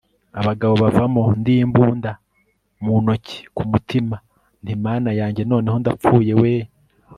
[0.39, 2.11] abagabo bavamo ndimbunda
[2.83, 4.15] munoki, kumutima
[4.63, 6.53] nti mana yanjye noneho ndapfuye we!!